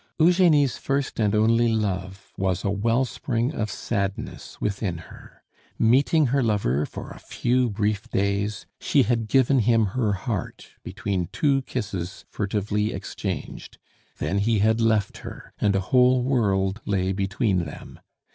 [0.19, 5.43] Eugenie's first and only love was a wellspring of sadness within her.
[5.77, 11.27] Meeting her lover for a few brief days, she had given him her heart between
[11.31, 13.77] two kisses furtively exchanged;
[14.17, 17.99] then he had left her, and a whole world lay between them.